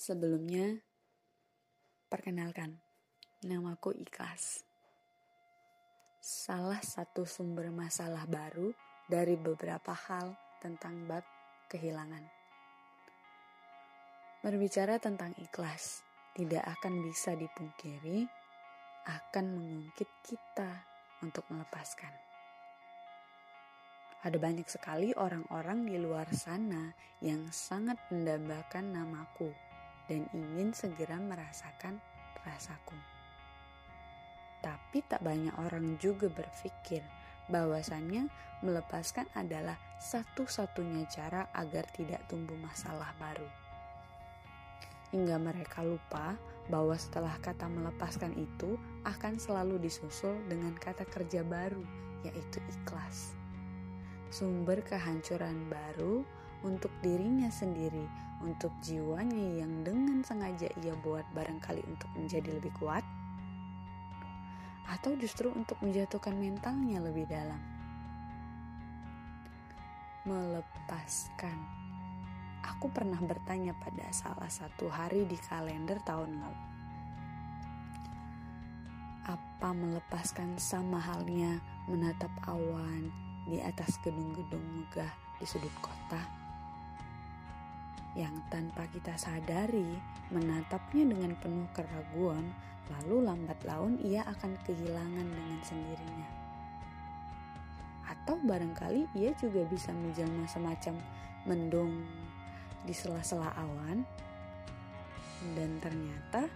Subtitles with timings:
[0.00, 0.80] Sebelumnya,
[2.08, 2.72] perkenalkan,
[3.44, 4.64] namaku Ikhlas.
[6.24, 8.72] Salah satu sumber masalah baru
[9.04, 11.20] dari beberapa hal tentang bab
[11.68, 12.24] kehilangan.
[14.40, 16.00] Berbicara tentang ikhlas,
[16.32, 18.24] tidak akan bisa dipungkiri
[19.04, 20.80] akan mengungkit kita
[21.20, 22.16] untuk melepaskan.
[24.24, 26.88] Ada banyak sekali orang-orang di luar sana
[27.20, 29.52] yang sangat mendambakan namaku
[30.10, 32.02] dan ingin segera merasakan
[32.42, 32.98] rasaku.
[34.58, 37.06] Tapi tak banyak orang juga berpikir
[37.46, 38.26] bahwasannya
[38.66, 43.46] melepaskan adalah satu-satunya cara agar tidak tumbuh masalah baru.
[45.14, 46.34] Hingga mereka lupa
[46.66, 48.74] bahwa setelah kata melepaskan itu
[49.06, 51.82] akan selalu disusul dengan kata kerja baru,
[52.26, 53.40] yaitu ikhlas
[54.30, 56.22] sumber kehancuran baru
[56.64, 58.04] untuk dirinya sendiri,
[58.40, 63.04] untuk jiwanya yang dengan sengaja ia buat barangkali untuk menjadi lebih kuat,
[64.88, 67.60] atau justru untuk menjatuhkan mentalnya lebih dalam.
[70.28, 71.58] Melepaskan.
[72.60, 76.62] Aku pernah bertanya pada salah satu hari di kalender tahun lalu.
[79.24, 83.08] Apa melepaskan sama halnya menatap awan,
[83.48, 86.39] di atas gedung-gedung megah di sudut kota
[88.18, 89.86] yang tanpa kita sadari
[90.34, 92.50] menatapnya dengan penuh keraguan,
[92.90, 96.28] lalu lambat laun ia akan kehilangan dengan sendirinya.
[98.10, 100.98] Atau barangkali ia juga bisa menjelma semacam
[101.46, 102.02] mendung
[102.82, 104.02] di sela-sela awan,
[105.54, 106.50] dan ternyata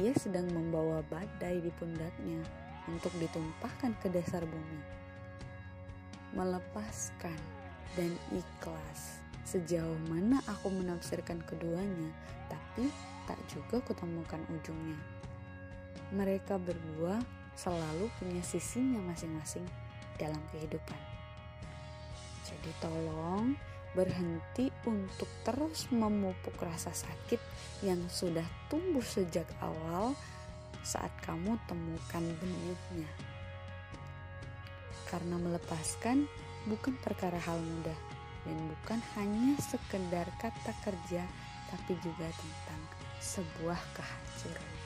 [0.00, 2.40] ia sedang membawa badai di pundaknya
[2.88, 4.96] untuk ditumpahkan ke dasar bumi
[6.36, 7.40] melepaskan,
[7.96, 9.24] dan ikhlas.
[9.46, 12.10] Sejauh mana aku menafsirkan keduanya,
[12.50, 12.90] tapi
[13.30, 14.98] tak juga kutemukan ujungnya.
[16.10, 17.22] Mereka berdua
[17.54, 19.62] selalu punya sisinya masing-masing
[20.18, 20.98] dalam kehidupan.
[22.42, 23.54] Jadi tolong
[23.94, 27.38] berhenti untuk terus memupuk rasa sakit
[27.86, 30.18] yang sudah tumbuh sejak awal
[30.82, 33.10] saat kamu temukan benihnya.
[35.06, 36.26] Karena melepaskan
[36.66, 38.05] bukan perkara hal mudah
[38.46, 41.26] dan bukan hanya sekedar kata kerja
[41.66, 42.82] tapi juga tentang
[43.18, 44.85] sebuah kehancuran.